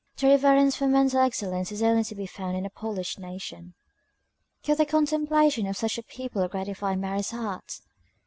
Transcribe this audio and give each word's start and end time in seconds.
Reverence 0.23 0.75
for 0.75 0.87
mental 0.87 1.19
excellence 1.19 1.71
is 1.71 1.83
only 1.83 2.03
to 2.05 2.15
be 2.15 2.25
found 2.25 2.57
in 2.57 2.65
a 2.65 2.71
polished 2.71 3.19
nation. 3.19 3.75
Could 4.63 4.79
the 4.79 4.85
contemplation 4.87 5.67
of 5.67 5.77
such 5.77 5.99
a 5.99 6.03
people 6.03 6.47
gratify 6.47 6.95
Mary's 6.95 7.29
heart? 7.29 7.81